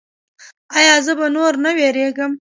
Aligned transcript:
ایا 0.77 0.95
زه 1.05 1.13
به 1.19 1.27
نور 1.35 1.53
نه 1.63 1.71
ویریږم؟ 1.77 2.31